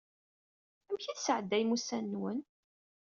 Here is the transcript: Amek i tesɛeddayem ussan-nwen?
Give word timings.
Amek 0.89 1.03
i 1.05 1.13
tesɛeddayem 1.15 1.73
ussan-nwen? 1.75 2.39